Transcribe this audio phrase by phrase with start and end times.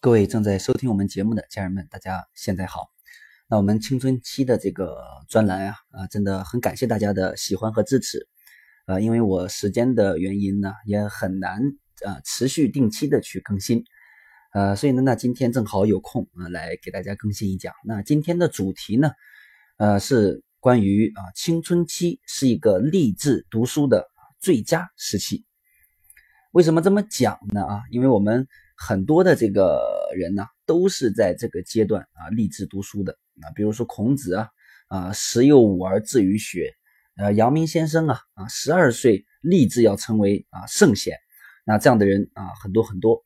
[0.00, 2.86] 各位正在收听我们节目的家人们，大家现在好。
[3.48, 4.96] 那我们青春期的这个
[5.28, 8.28] 专栏啊，啊，真的很感谢大家的喜欢和支持。
[8.86, 11.60] 呃，因为我时间的原因呢，也很难
[12.06, 13.82] 啊持续定期的去更新。
[14.52, 17.74] 呃，所以呢，那今天正好有空啊，来给大家更新一讲。
[17.84, 19.10] 那今天的主题呢，
[19.78, 24.06] 呃，是关于啊青春期是一个励志读书的
[24.38, 25.44] 最佳时期。
[26.52, 27.64] 为什么这么讲呢？
[27.64, 28.46] 啊，因为我们。
[28.80, 29.82] 很多的这个
[30.14, 33.12] 人呢，都是在这个阶段啊立志读书的
[33.42, 34.48] 啊，比如说孔子啊，
[34.86, 36.72] 啊十有五而志于学，
[37.16, 41.16] 呃阳明先生啊，啊十二岁立志要成为啊圣贤，
[41.66, 43.20] 那这样的人啊很多很多，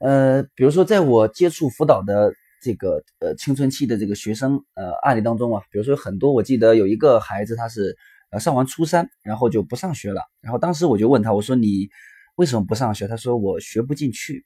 [0.00, 7.96] 呃比如说在我接触辅导的这个呃青春期的这个学生呃案例当中啊，比如说很多我记得有一个孩子他是
[8.30, 11.88] 呃上完初三然后就不上学了，然后当时我就问他我说你
[12.34, 13.06] 为什么不上学？
[13.06, 14.44] 他说我学不进去。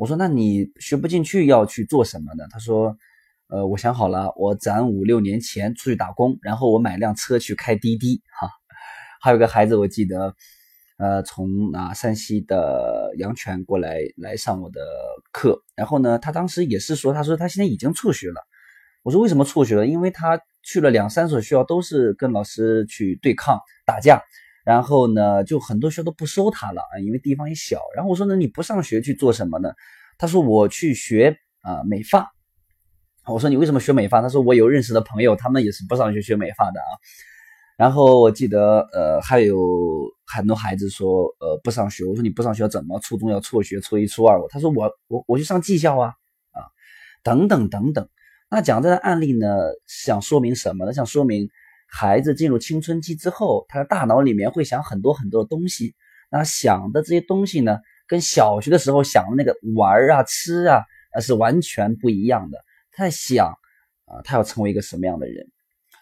[0.00, 2.96] 我说：“那你学不进去要去做什么呢？”他说
[3.52, 8.48] ：“呃，我想好了，我攒五六年钱出去打工，然后我买辆车去开滴滴。”哈，
[9.20, 10.34] 还有个孩子，我记得，
[10.96, 14.80] 呃，从啊山西的阳泉过来来上我的
[15.32, 18.40] 课，然后呢，他当时也是说，他说他现在已经辍学了。
[19.02, 19.86] 我说：“为什么辍学了？
[19.86, 24.22] 因为他去了两三所学校，都是跟老师去对抗打架。”
[24.70, 27.80] 然后呢，就很多学校都不收他了啊，因为地方也小。
[27.96, 29.72] 然后我说，那你不上学去做什么呢？
[30.16, 32.30] 他说我去学啊美发。
[33.26, 34.22] 我说你为什么学美发？
[34.22, 36.90] 他说我有认识的朋友，他们也是不上学学美发的啊。
[37.76, 39.58] 然后我记得呃还有
[40.24, 42.04] 很多孩子说呃不上学。
[42.04, 44.40] 我说你不上学怎么初中要辍学，初一初二？
[44.50, 46.14] 他说我我我去上技校啊
[46.52, 46.62] 啊
[47.24, 48.08] 等等等等。
[48.48, 49.48] 那讲这个案例呢，
[49.88, 50.92] 想说明什么呢？
[50.92, 51.48] 想说明。
[51.90, 55.94] 孩子进入青春期之后，他的大脑里面会想很多很多的东西。
[56.30, 62.58] 那想的这些东西呢，跟小学的时候想的那个玩啊、吃啊，那是完全不一样的。
[62.92, 63.48] 他在想
[64.06, 65.46] 啊，他要成为一个什么样的人？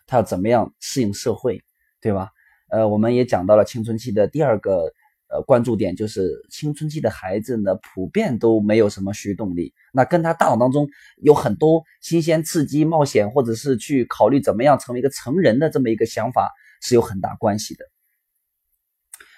[0.06, 1.62] 他要怎么样适应社会，
[2.00, 2.30] 对吧？
[2.70, 4.92] 呃，我们也讲到了青春期的第二个。
[5.30, 9.74] 呃，关注点就是青春期的孩子呢，普遍都没有什么学动力。
[9.92, 16.50] 那跟他大脑当中有很多新鲜刺激、冒险，或者是去考虑怎么样成为一个成人的这么一个想法
[16.80, 17.84] 是有很大关系的。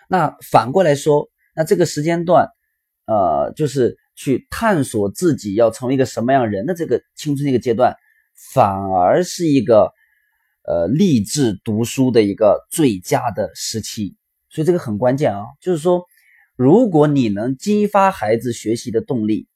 [0.08, 2.48] 那反过来说，那这个时间段，
[3.06, 7.96] 呃，就是去探索自己要成为一个什么样人的这个青春这个阶段，
[8.52, 9.92] 反而是一个
[10.62, 14.16] 呃励志读书的一个最佳的时期。
[14.50, 16.04] 所以这个很关键啊，就是说，
[16.56, 19.46] 如果你能激发孩子学习的动力，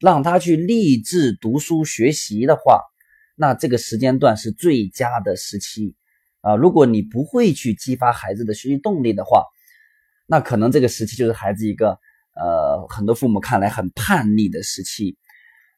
[0.00, 2.82] 让他去励志读书学习的话，
[3.36, 5.94] 那这个时间段是最佳的时期
[6.40, 6.56] 啊。
[6.56, 9.44] 如果你不会去激发孩子的学习动力的话，
[10.26, 11.96] 那可能这个时期就是孩子一个
[12.34, 15.16] 呃很多父母看来很叛逆的时期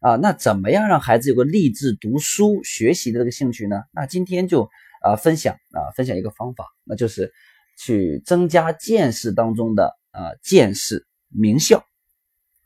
[0.00, 0.16] 啊。
[0.16, 3.82] 那怎么样让孩子有个励志读书学习的这个兴趣呢？
[3.92, 4.70] 那今天就
[5.02, 7.30] 啊分享啊分享一个方法，那就是。
[7.76, 11.84] 去增加见识当中的啊见识名校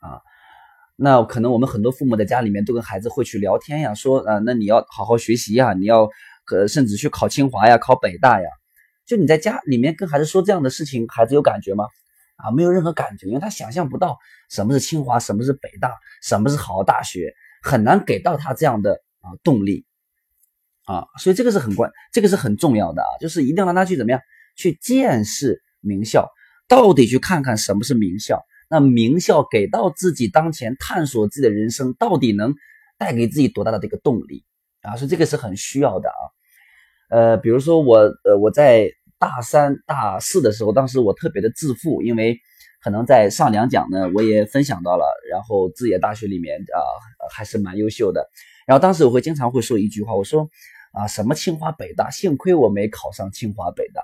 [0.01, 0.21] 啊，
[0.97, 6.09] 那可能我们很多父母在家里面都跟孩子会去聊天呀，说啊，那你要好好学习呀，你要
[6.51, 8.49] 呃甚至去考清华呀，考北大呀。
[9.05, 11.85] 就你在家里面跟孩子说这样的事情，孩子有感觉吗？
[12.37, 14.19] 啊，没有任何感觉，因为他想象不到
[14.51, 19.87] 什么是清华，什么是北大，什么是好大学，很难给到他这样的啊动力
[20.85, 24.21] 啊，所以这个是很关，这个是很重要的啊，就是一定要让他去怎么样。
[24.57, 26.29] 去见识名校，
[26.67, 28.45] 到底去看看什么是名校？
[28.69, 32.53] 那名校给到自己当前探索自己的人生，到底能
[32.99, 34.45] 带给自己多大的这个动力
[34.83, 34.97] 啊？
[34.97, 36.23] 所以这个是很需要的啊。
[37.09, 38.91] 呃，比如说我，呃，我在
[39.21, 42.37] 大三、大四的时候，当时我特别的自负，因为
[42.83, 46.83] 可能在上两讲呢，我也分享到了，然后字节大学里面啊，
[47.31, 48.29] 还是蛮优秀的。
[48.67, 50.51] 然后当时我会经常会说一句话，我说
[50.91, 54.03] 啊，什么清华北大，幸亏我没考上清华北大。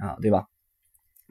[0.00, 0.46] 啊，对吧？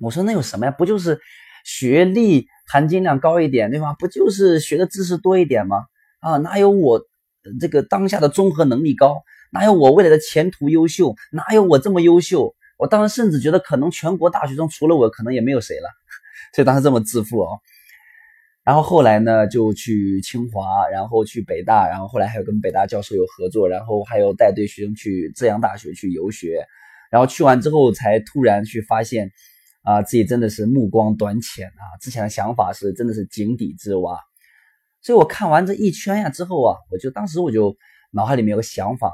[0.01, 0.71] 我说那有什么呀？
[0.71, 1.19] 不就是
[1.65, 3.93] 学历含金量高一点，对吧？
[3.99, 5.85] 不就是学的知识多一点吗？
[6.19, 7.01] 啊，哪有我
[7.59, 9.23] 这个当下的综合能力高？
[9.51, 11.15] 哪有我未来的前途优秀？
[11.31, 12.55] 哪有我这么优秀？
[12.77, 15.89] 我当时甚至觉得，可能全国大学中除了我，可能也没有谁了。
[16.55, 17.59] 所以当时这么自负哦。
[18.63, 26.65] 然后后来呢，就去清华，然后去北大，然后后来还有跟北大教授有合作，然后还有带队学生去浙江大学去游学。
[27.09, 29.31] 然后去完之后，才突然去发现，
[29.83, 31.97] 啊，自己真的是目光短浅啊！
[31.99, 34.19] 之前的想法是真的是井底之蛙。
[35.01, 37.77] 所以我看完这一圈呀之后啊，我就当时我就
[38.11, 39.13] 脑海里面有个想法，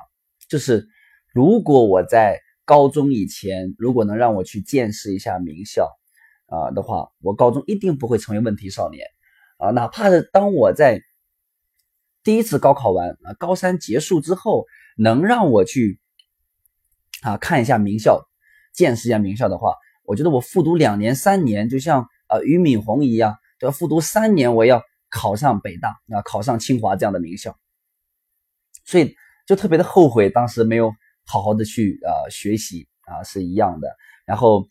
[0.49, 0.87] 就是
[1.33, 5.89] 如果我在高中以前，如果能让我去见识一下名校
[6.47, 9.05] 啊的话，我高中一定不会成为问题少年
[9.57, 9.69] 啊！
[9.69, 11.01] 哪怕是当我在
[12.23, 14.65] 第一次高考完啊，高三结束之后，
[14.97, 15.99] 能让我去
[17.25, 18.21] 啊看一下名校，
[18.71, 19.73] 见识一下名校的话，
[20.03, 27.57] 我觉得我复读两年、三年，就像呃俞敏洪一样，要复读三年，我要考上北大啊，考上清华这样的名校，
[28.85, 29.15] 所以
[29.47, 30.93] 就特别的后悔当时没有
[31.25, 33.89] 好好的去呃学习啊，是一样的。
[34.27, 34.67] 然后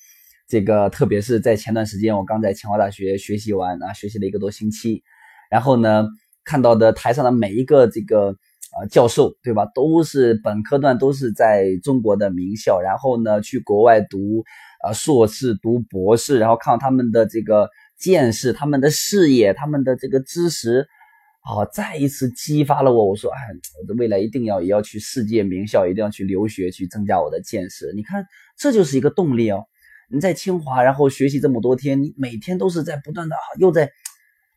[0.49, 5.03] 这个特别是在前段时间，我刚在清华大学学习完啊，学习了一个多星期，
[5.51, 6.07] 然后呢。
[6.47, 8.37] 看到的台上的每一个这个
[8.77, 9.71] 啊教授，对吧？
[9.75, 14.43] 都是本科段都是在中国的名校，然后呢去国外读
[14.85, 20.89] 啊硕士、读博士，然后看他们的这个见识、他们的视野、他们的这个知识，
[21.43, 23.07] 啊，再一次激发了我。
[23.07, 23.39] 我说，哎，
[23.81, 27.93] 我的未来一定要也要去世界名校，一定要去留学，去增加我的见识。
[27.95, 28.27] 你看，
[28.59, 29.65] 这就是一个动力哦。
[30.11, 33.91] 你在清华，然后学习这么多天，你每天都是在不断的啊又在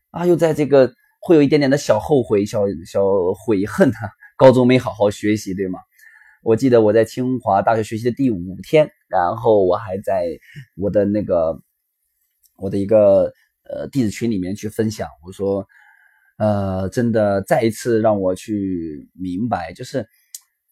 [0.10, 0.92] 啊又在这个。
[1.28, 3.02] 会有一点点的小后悔、小小
[3.34, 5.78] 悔恨哈， 高中没好好学习，对吗？
[6.42, 10.26] 我记得我在清华大学学习的第五天，然后我还在
[10.78, 11.60] 我的那个
[12.56, 13.34] 我的一个
[13.70, 15.68] 呃弟子群里面去分享，我说，
[16.38, 20.08] 呃，真的再一次让我去明白，就是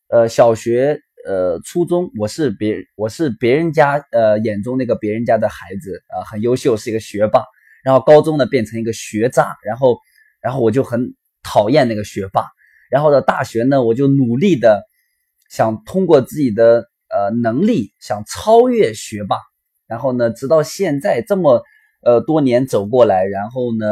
[0.08, 0.98] 呃小学
[1.28, 7.44] 呃初中我是别我是别人家呃眼中那个别人家的孩子啊，很优秀，是一个学霸，
[7.84, 9.98] 然后高中呢变成一个学渣，然后。
[10.46, 12.46] 然后我就很讨厌那个学霸，
[12.92, 14.84] 然后到大学呢，我就努力的
[15.50, 19.38] 想通过自己的呃能力想超越学霸，
[19.88, 21.64] 然后呢，直到现在这么
[22.04, 23.88] 呃多年走过来，然后呢，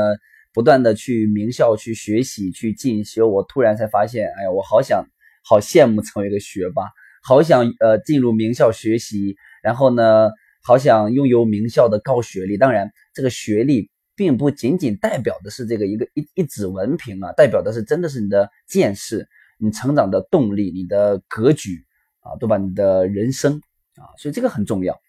[0.53, 5.03] 不断的去名校去学习去进修，我突然才发现，哎呀，我好想
[5.43, 6.83] 好羡慕成为一个学霸，
[7.23, 10.29] 好想呃进入名校学习，然后呢，
[10.61, 13.89] 好想拥有名校的高学历，当然这个学历。
[14.15, 19.27] 并不仅仅代表的是这个一个一一纸文凭啊，代表的是真的是你的见识、
[19.57, 21.83] 你成长的动力、你的格局
[22.19, 22.57] 啊，对吧？
[22.57, 23.61] 你的人生
[23.95, 24.99] 啊，所以这个很重要。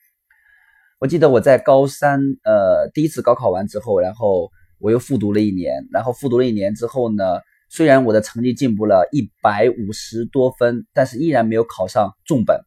[0.99, 12.59] 我记得我在高三呃第一次高考完之后，然后我又复读了一年，然后复读了一年之后呢，虽然我的成绩进步了一百五十多分，但是依然没有考上重本，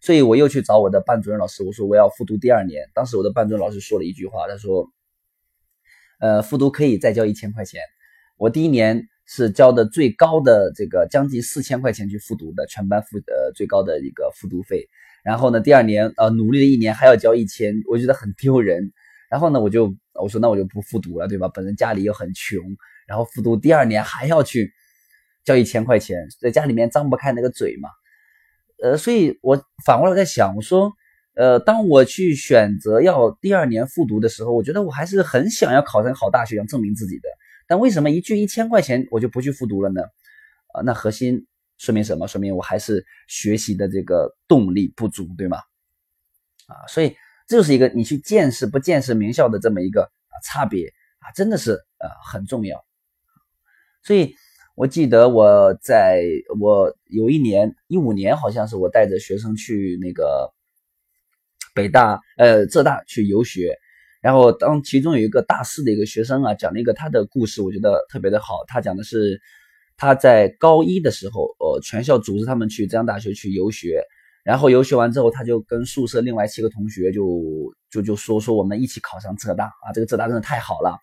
[0.00, 2.88] 所以我又去找我的班主任老师，我说我要复读第二年。
[2.94, 4.90] 当时我的班主任老师说了一句话，他说。
[6.22, 7.80] 呃，复读可以再交一千块钱。
[8.36, 14.88] 我第一年是交的最高的这个将近四千块钱去复读的，全班复呃最高的一个复读费。
[15.24, 18.92] 然后呢，第二年呃努力了一年还要交一千，我觉得很丢人。
[19.28, 21.48] 然后呢，我就我说那我就不复读了，对吧？
[21.48, 22.62] 本身家里又很穷，
[23.08, 24.72] 然后复读第二年还要去
[25.44, 27.88] 交一千块钱，在家里面张不开那个嘴嘛。
[28.80, 30.92] 呃，所以我反过来在想，我说。
[31.34, 37.28] 呃，当我去选择要第二年复读的时候，我觉得我还是很想要考上好大学，想证明自己的。
[37.66, 40.02] 但为什么一句一千块钱我就不去复读了呢？
[40.74, 41.46] 啊，那核心
[41.78, 42.28] 说明什么？
[42.28, 45.56] 说明我还是学习的这个动力不足，对吗？
[46.66, 52.84] 啊，所以这就是一个你去见识不见识名校的这么一个啊差别啊，真的是呃很重要。
[54.02, 54.34] 所以
[54.74, 56.22] 我记得我在
[56.60, 60.52] 我有一年一五年，好像是我带着学生去那个。
[61.74, 63.76] 北大呃浙大去游学，
[64.20, 68.64] 然后当其中有一个大四的一个学生啊讲了一个他的故事，我觉得特别的好。
[68.66, 69.40] 他讲的是
[69.96, 74.02] 他在高一的时候，呃全校组织他们去浙江大学去游学，
[74.44, 80.98] 然后游学完之后，他就跟宿舍另外七个同学就就就说说我们一起考上浙大啊，这个浙大真的太好了。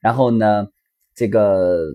[0.00, 0.66] 然后呢，
[1.14, 1.86] 这个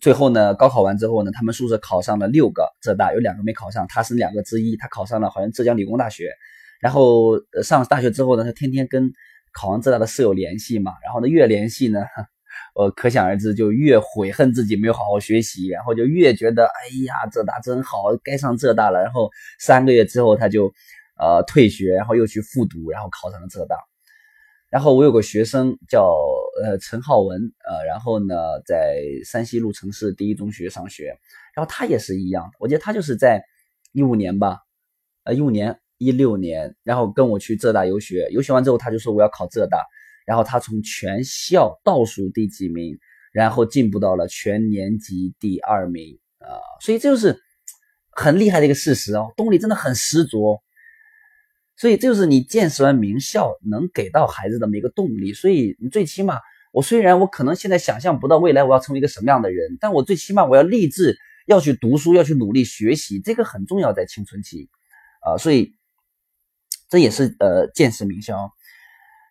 [0.00, 6.30] 最后呢高考完之后呢，他们宿舍考上了六个浙大，有两个没考上，他是两个之一，他考上了好像浙江理工大学。
[6.82, 9.12] 然后上大学之后呢，他天天跟
[9.52, 12.00] 考上浙大的舍友联系嘛，然后呢越联系呢，
[12.74, 19.00] 我可想而知就越悔恨自己没有好好学习，然后就越觉得哎呀浙大真好，该上浙大了。
[19.00, 20.72] 然后三个月之后他就
[21.20, 23.76] 呃退学，然后又去复读，然后考上了浙大。
[24.68, 26.12] 然后我有个学生叫
[26.64, 28.34] 呃陈浩文，呃然后呢
[28.66, 31.16] 在山西路城市第一中学上学，
[31.54, 33.40] 然后他也是一样，我觉得他就是在
[33.92, 34.58] 一五年吧，
[35.22, 35.78] 呃一五年。
[36.02, 39.78] 一六年，然后跟我去浙大游学，游学完之后，他就说我要考浙大，
[40.26, 42.98] 然后他从全校倒数第几名，
[43.32, 47.40] 然后进步到了全年级第二名啊，所以这就是
[48.10, 50.58] 很厉害的一个事实哦，动力真的很十足，
[51.76, 56.38] 所以这就是你见识完名校能给到孩子的么一个动力，所以你最起码，
[56.72, 61.16] 我虽然我可能现在想象不到未来我要成为一个什么样的人，但我最起码我要立志
[61.46, 64.68] 要去读书，要去努力学习，这个很重要，在青春期
[65.20, 65.74] 啊，所以。
[66.92, 68.52] 这也是呃见识名校，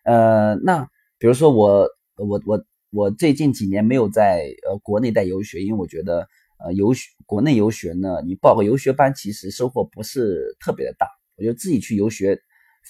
[0.04, 0.84] 呃，那
[1.16, 6.26] 比如说我我我我最近几年没有在呃国内带游学，因为我觉得
[6.58, 11.06] 呃游学国内游学呢，你报个游学班其实收获不是特别的大。
[11.36, 12.36] 我觉得自己去游学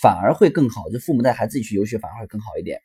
[0.01, 2.81] 反而会更好，就父母带孩子自己去游学反而会更好一点。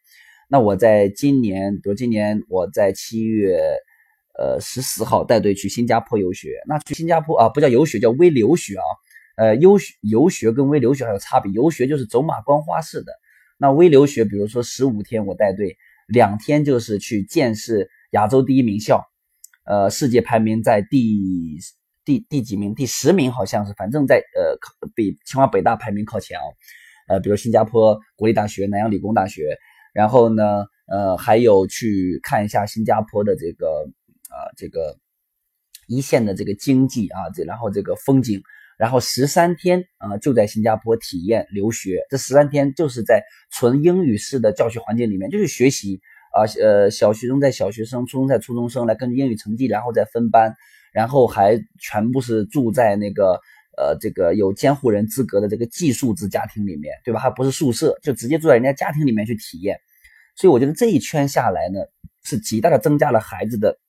[0.50, 3.62] 那我在今年，比如今年我在七月
[4.38, 8.84] 呃十四号带队去新加坡游学，那去新加坡啊不叫游学，叫微留学啊。
[9.38, 13.12] 呃，游学游学跟微留学还有差别，游学就是走马观花式的，
[13.60, 15.78] 那微留学，比如说十五天我带队，
[16.08, 19.06] 两天就是去见识亚洲第一名校，
[19.64, 21.60] 呃，世界排名在第
[22.04, 22.74] 第第几名？
[22.74, 24.58] 第十名好像是，反正在呃
[24.96, 26.50] 比清华北大排名靠前哦，
[27.08, 29.56] 呃，比如新加坡国立大学、南洋理工大学，
[29.94, 33.88] 然后呢，呃，还有去看一下新加坡的这个
[34.30, 34.98] 啊这个
[35.88, 38.42] 一线的这个经济啊，这然后这个风景。
[38.78, 42.00] 然后十三天啊，就在新加坡体验留学。
[42.10, 46.00] 这十三天就是在纯英语式的教学环境里面，就是学习
[46.32, 50.56] 啊，呃，小学生在小学生，初中在初中生，来根据英语成绩，然后再分班，
[50.94, 53.40] 然后还全部是住在那个
[53.78, 57.20] 呃这个有监护人资格的这个寄宿制家庭里面，对吧？
[57.20, 59.80] 还不是宿舍，就直接住在人家家庭里面去体验。
[60.36, 61.80] 所以我觉得这一圈下来呢，
[62.24, 63.80] 是极大的增加了孩子的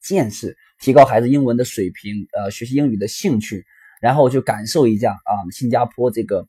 [0.00, 0.56] 见识。
[0.80, 3.64] 提高孩子英文的水平，呃，学习英语的兴趣，
[4.00, 6.40] 然后就感受一下啊，新加坡这个，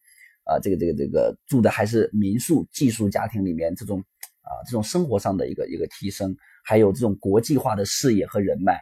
[0.45, 3.99] 啊，这个这个这个住的还是民宿寄宿家庭里面这种，
[4.41, 8.79] 啊，这种生活上的一个一个提升，还有这种国际化的视野和人脉，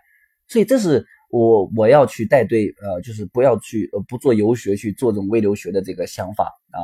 [0.47, 6.77] 所以这是我我要去带队，呃，就是不要去呃不做游学去做这种微留学的这个想法啊。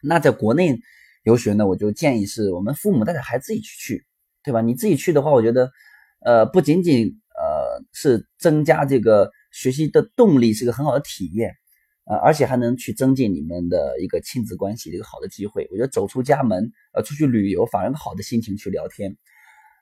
[0.00, 0.78] 那在国内
[1.24, 4.06] 游学呢，我就建议是我们父母带着孩子一起去，
[4.44, 4.60] 对吧？
[4.60, 5.72] 你自己去的话，我觉得，
[6.20, 7.18] 呃，不仅仅。
[7.40, 11.54] 呃，是增加这个学习的动力，是个很好的体验，
[12.04, 15.68] 呃，而且还能去增进你们的一个亲子关系的一个好的机会。
[15.70, 19.16] 我觉得走出家门，呃，出去旅游，反而好的心情去聊天，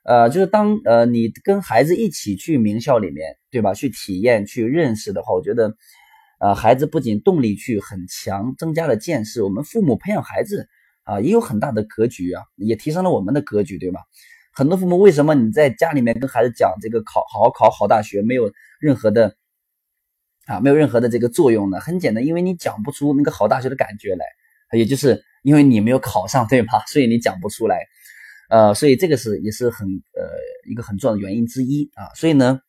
[0.04, 3.72] 呃，就是当呃你跟孩子一起去名校里面，对吧？
[3.72, 5.74] 去体验、去认识的话，我觉得，
[6.40, 10.68] 呃，孩子不仅动力去很强，增加了见识，我们父母培养孩子
[11.04, 14.00] 啊，也有很大的格局啊，也提升了我们的格局，对吧？
[14.56, 19.36] 很多父母为什么你在家里面跟孩子讲这个考好好考好大学没有任何的
[20.46, 21.78] 啊没有任何的这个作用呢？
[21.78, 24.24] 很简单，因为你讲不出那个好大学的感觉来，
[24.72, 26.82] 也就是因为你没有考上，对吧？
[26.88, 27.84] 所以你讲不出来，
[28.48, 32.14] 呃，所以这个是也是很呃一个很重要的原因之一啊。
[32.14, 32.60] 所以呢，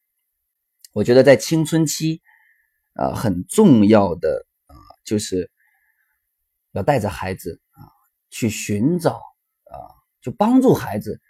[0.92, 2.22] 我觉得在青春期
[2.96, 4.76] 啊很重要的啊
[5.06, 5.50] 就是
[6.74, 7.88] 要带着孩子啊
[8.30, 9.80] 去寻找啊
[10.22, 11.22] 就帮助孩子。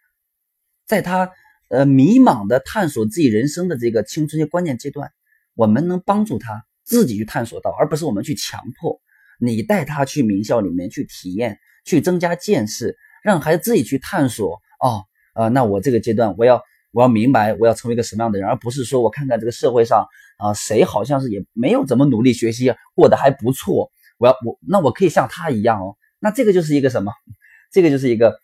[0.88, 1.30] 在他
[1.70, 5.12] 呃迷茫的探索自己人生的这个青春期关键阶段，
[5.54, 9.02] 我们能帮助他自己去探索到，而不是我们去强迫
[9.40, 14.60] 你带他去名校里面去体验，去增加见识，让孩子自己去探索。
[14.80, 15.04] 哦，
[15.36, 16.64] 呃，那我这个阶段我要
[16.94, 27.12] 我要明白我要成为一个什么样的人，而不是说我看看这个社会上啊谁好像是也没有怎么努力学习过得还不错，我要我那我可以像他一样哦，那这个就是一个什么？
[27.74, 28.40] 这个就是一个。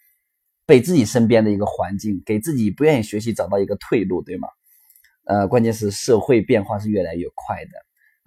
[0.65, 4.47] 被自己身边的一个环境，给自己不愿意学习找到一个退路，对吗？
[5.25, 7.71] 呃，关键是社会变化是越来越快的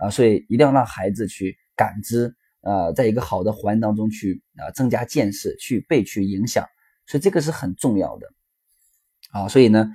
[0.04, 6.66] 啊，所以一定要让孩子去感知，呃，在一个好的环境当中去啊，增加见识，去被去影响，
[7.06, 8.26] 所以这个是很重要的
[9.30, 9.46] 啊。
[9.48, 9.90] 所以呢，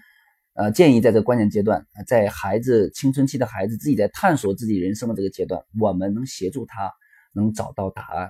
[0.53, 6.91] 呃，建议在这个关键阶段，在孩子青春期的孩子自己在探索自己人生的这个阶段，我们能协助他
[7.33, 8.29] 能找到答案，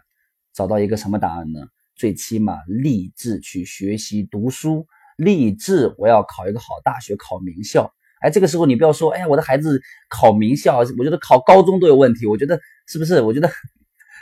[0.54, 1.68] 找到一个什么答案呢？
[2.02, 7.94] 最起码立志去学习读书，立志我要考一个好大学，考名校。
[8.22, 9.80] 哎，这个时候你不要说，哎呀，我的孩子
[10.10, 12.26] 考名校，我觉得考高中都有问题。
[12.26, 13.22] 我觉得是不是？
[13.22, 13.48] 我觉得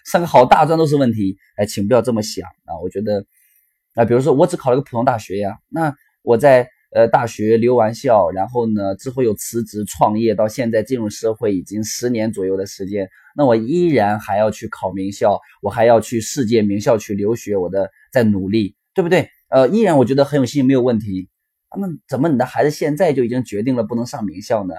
[0.04, 1.38] 上个好大专都是问题。
[1.56, 2.76] 哎，请不要这么想啊！
[2.84, 3.26] 我觉得
[3.94, 6.70] 啊，比如说我只考了个普通大学呀，那我在。
[6.92, 19.30] 呃，大学留完校，然后呢，之后又辞职创业，到现在进入社会已经十年左右的时间，那我依然还要去考名校，我还要去世界名校去留学，我的在努力，对不对？
[19.50, 21.30] 呃，依然我觉得很有信心，没有问题。
[21.80, 24.74] 那怎么你的孩子现在就已经决定了不能上名校呢？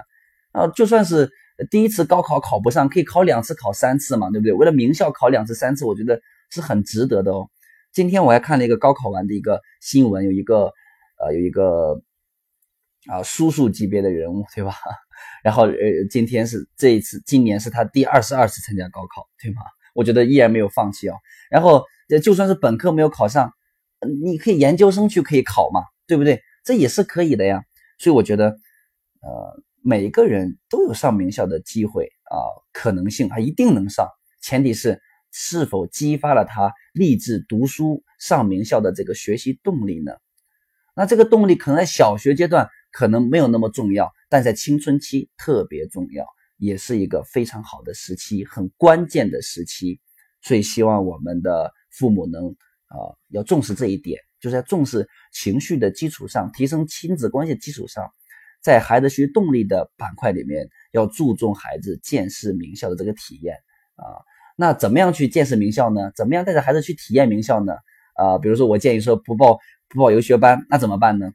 [0.50, 1.30] 啊，就算是
[1.70, 4.52] 第一次高考考不上，可以考两次、考三次嘛，对不对？
[4.52, 7.48] 为了名校考两次、三次，我觉得是很值得的哦。
[7.92, 10.72] 今天我还看了一个高考完的一个新闻，有一个。
[11.22, 12.02] 呃，有一个
[13.06, 14.74] 啊叔叔级别的人物，对吧？
[15.44, 15.74] 然后呃，
[16.10, 19.60] 今天是这一次，今年是他第二十二次参加高考，对吗？
[19.94, 21.14] 我觉得依然没有放弃哦。
[21.50, 21.84] 然后
[22.22, 23.52] 就算是本科没有考上，
[24.22, 26.40] 你可以研究生去可以考嘛，对不对？
[26.64, 27.62] 这也是可以的呀。
[27.98, 28.48] 所以我觉得，
[29.20, 32.38] 呃，每个人都有上名校的机会啊，
[32.72, 34.08] 可能性他一定能上，
[34.40, 40.12] 前提是是否激发了他立志读书上名校的这个学习动力呢？
[40.94, 46.24] 那这个动力可能在小学阶段可能没有那么重要，但在青春期特别重要，
[46.58, 50.00] 也是一个非常好的时期，很关键的时期。
[50.42, 52.46] 所以希望我们的父母能
[52.86, 52.96] 啊
[53.28, 58.10] 要重视这一点，就是在重视情绪的基础上，提升亲子关系的基础上，
[58.62, 63.54] 在孩子学动力的板块里面，要注重孩子见识名校的这个体验
[63.96, 64.04] 啊。
[64.56, 66.10] 那怎么样去见识名校呢？
[66.14, 67.74] 怎么样带着孩子去体验名校呢？
[68.14, 69.58] 啊，比如说我建议说不报
[69.90, 71.32] 不报游学班，那怎么办呢？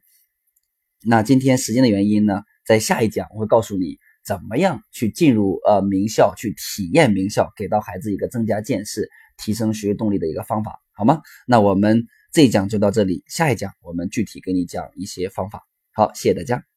[1.04, 11.20] 那今天时间的原因呢，在下一讲我会告诉你怎么样去进入呃名校，去体验名校，给到孩子一个增加见识、提升学习动力的一个方法，好吗？
[11.46, 15.62] 那我们这一讲就到这里，下一讲我们具体给你讲一些方法。
[15.92, 16.75] 好，谢谢大家。